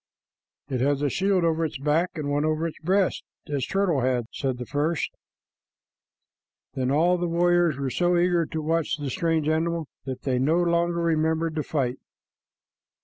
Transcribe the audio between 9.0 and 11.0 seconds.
strange animal that they no longer